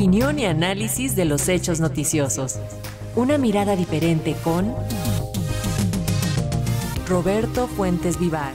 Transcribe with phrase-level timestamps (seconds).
[0.00, 2.58] Opinión y análisis de los hechos noticiosos.
[3.16, 4.74] Una mirada diferente con
[7.06, 8.54] Roberto Fuentes Vivar.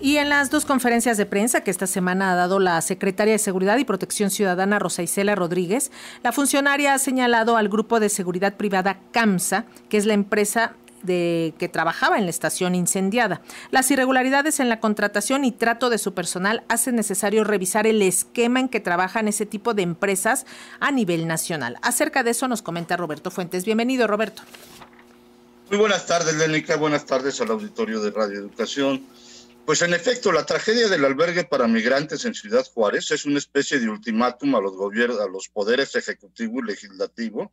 [0.00, 3.40] Y en las dos conferencias de prensa que esta semana ha dado la secretaria de
[3.40, 5.90] Seguridad y Protección Ciudadana Rosa Isela Rodríguez,
[6.22, 11.54] la funcionaria ha señalado al grupo de seguridad privada CAMSA, que es la empresa de
[11.58, 13.40] que trabajaba en la estación incendiada.
[13.70, 18.60] Las irregularidades en la contratación y trato de su personal hacen necesario revisar el esquema
[18.60, 20.46] en que trabajan ese tipo de empresas
[20.80, 21.76] a nivel nacional.
[21.82, 23.64] Acerca de eso nos comenta Roberto Fuentes.
[23.64, 24.42] Bienvenido, Roberto.
[25.70, 26.76] Muy buenas tardes, Lénica.
[26.76, 29.04] Buenas tardes al auditorio de Radio Educación.
[29.66, 33.78] Pues en efecto, la tragedia del albergue para migrantes en Ciudad Juárez es una especie
[33.78, 37.52] de ultimátum a los gobiernos, a los poderes ejecutivo y legislativo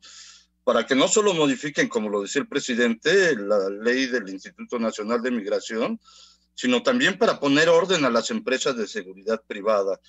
[0.66, 5.22] para que no solo modifiquen, como lo decía el presidente, la ley del Instituto Nacional
[5.22, 6.00] de Migración,
[6.56, 10.00] sino también para poner orden a las empresas de seguridad privada.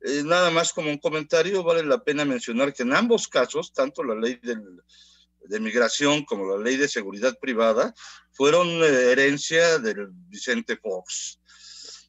[0.00, 4.02] Eh, nada más como un comentario, vale la pena mencionar que en ambos casos, tanto
[4.02, 7.92] la ley de migración como la ley de seguridad privada,
[8.32, 11.40] fueron eh, herencia del Vicente Fox.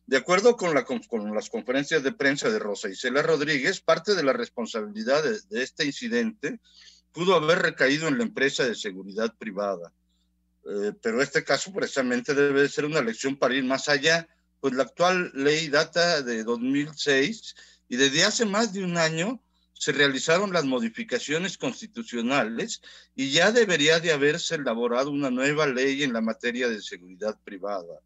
[0.05, 4.23] De acuerdo con, la, con, las conferencias de prensa de Rosa Isela Rodríguez, parte de
[4.23, 6.61] la responsabilidad de, de este incidente
[7.17, 9.91] pudo haber recaído en la empresa de seguridad privada.
[10.69, 14.27] Eh, pero este caso precisamente debe ser una lección para ir más allá,
[14.59, 17.55] pues la actual ley data de 2006
[17.89, 19.41] y desde hace más de un año
[19.73, 22.81] se realizaron las modificaciones constitucionales
[23.15, 27.99] y ya debería de haberse elaborado una nueva ley en la materia de seguridad privada.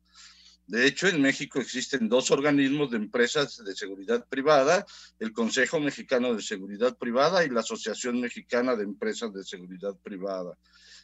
[0.71, 4.85] De hecho, en México existen dos organismos de empresas de seguridad privada,
[5.19, 10.57] el Consejo Mexicano de Seguridad Privada y la Asociación Mexicana de Empresas de Seguridad Privada.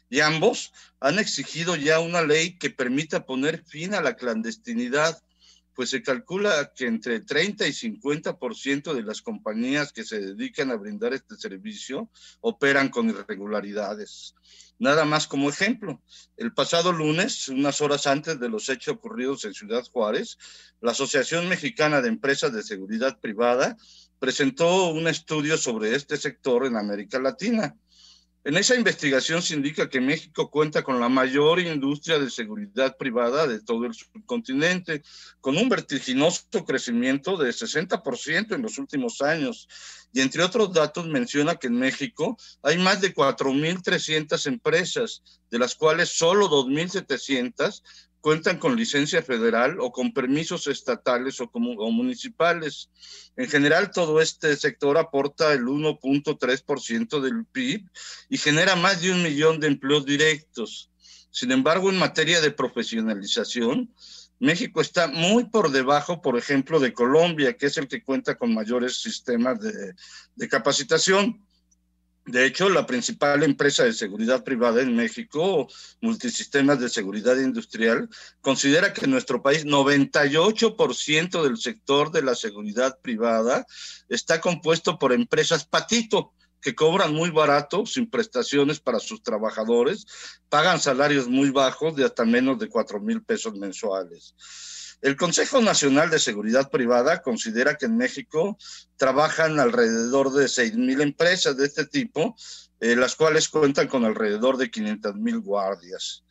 [0.09, 5.21] Y ambos han exigido ya una ley que permita poner fin a la clandestinidad,
[5.77, 10.75] pues se calcula que entre 30 y 50% de las compañías que se dedican a
[10.75, 12.09] brindar este servicio
[12.41, 14.33] operan con irregularidades.
[14.79, 16.01] Nada más como ejemplo,
[16.35, 20.39] el pasado lunes, unas horas antes de los hechos ocurridos en Ciudad Juárez,
[20.81, 23.77] la Asociación Mexicana de Empresas de Seguridad Privada
[24.17, 27.75] presentó un estudio sobre este sector en América Latina.
[28.47, 33.45] En esa investigación se indica que México cuenta con la mayor industria de seguridad privada
[33.45, 35.03] de todo el subcontinente,
[35.41, 39.67] con un vertiginoso crecimiento de 60% en los últimos años.
[40.13, 45.75] Y entre otros datos menciona que en México hay más de 4.300 empresas, de las
[45.75, 47.83] cuales solo 2.700
[48.27, 52.89] cuentan con licencia federal o con permisos estatales o, o municipales.
[53.37, 57.89] En general, todo este sector aporta el 1.3% del PIB
[58.27, 60.91] y genera más de un millón de empleos directos.
[61.31, 63.93] Sin embargo, en materia de profesionalización,
[64.39, 68.53] México está muy por debajo, por ejemplo, de Colombia, que es el que cuenta con
[68.53, 69.93] mayores sistemas de,
[70.35, 71.46] de capacitación.
[72.27, 75.69] De hecho, la principal empresa de seguridad privada en México,
[76.01, 78.09] Multisistemas de Seguridad Industrial,
[78.41, 83.65] considera que en nuestro país 98% del sector de la seguridad privada
[84.09, 90.05] está compuesto por empresas patito, que cobran muy barato, sin prestaciones para sus trabajadores,
[90.49, 94.35] pagan salarios muy bajos de hasta menos de 4 mil pesos mensuales.
[95.01, 98.57] El Consejo Nacional de Seguridad Privada considera que en México
[98.95, 102.35] trabajan alrededor de 6 mil empresas de este tipo,
[102.79, 106.23] eh, las cuales cuentan con alrededor de 500 mil guardias.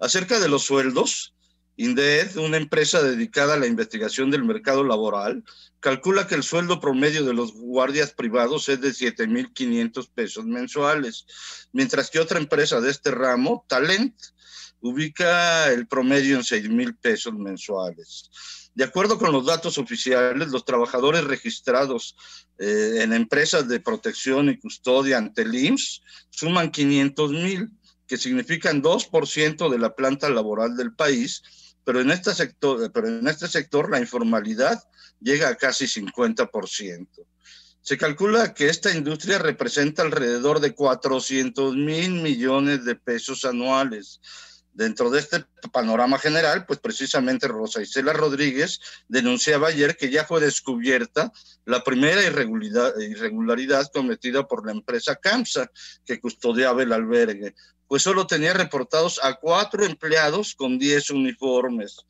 [0.00, 1.33] Acerca de los sueldos,
[1.76, 5.42] INDED, una empresa dedicada a la investigación del mercado laboral,
[5.80, 11.26] calcula que el sueldo promedio de los guardias privados es de 7.500 pesos mensuales,
[11.72, 14.14] mientras que otra empresa de este ramo, Talent,
[14.80, 18.30] ubica el promedio en 6 mil pesos mensuales.
[18.74, 22.16] De acuerdo con los datos oficiales, los trabajadores registrados
[22.58, 27.70] eh, en empresas de protección y custodia ante el IMSS suman 500 mil,
[28.06, 31.42] que significan 2% de la planta laboral del país,
[31.84, 34.82] pero en, este sector, pero en este sector la informalidad
[35.20, 37.06] llega a casi 50%.
[37.80, 44.20] Se calcula que esta industria representa alrededor de 400 mil millones de pesos anuales
[44.74, 50.40] Dentro de este panorama general, pues precisamente Rosa Isela Rodríguez denunciaba ayer que ya fue
[50.40, 51.32] descubierta
[51.64, 55.70] la primera irregularidad, irregularidad cometida por la empresa CAMSA,
[56.04, 57.54] que custodiaba el albergue,
[57.86, 62.04] pues solo tenía reportados a cuatro empleados con diez uniformes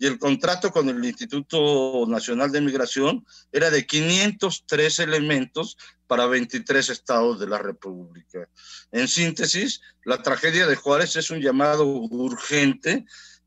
[0.00, 5.76] y el contrato con el Instituto Nacional de Migración era de 503 elementos
[6.06, 8.48] para 23 estados de la República.
[8.92, 12.99] En síntesis, la tragedia de Juárez es un llamado urgente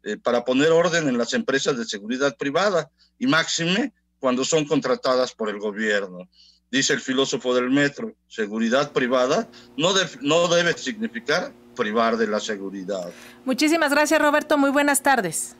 [0.03, 5.33] eh, para poner orden en las empresas de seguridad privada y máxime cuando son contratadas
[5.33, 6.29] por el gobierno.
[6.71, 9.47] dice el filósofo del metro, seguridad privada
[9.77, 13.11] no, no debe significar privar de la seguridad.
[13.45, 15.55] Muchísimas gracias Roberto, muy buenas tardes.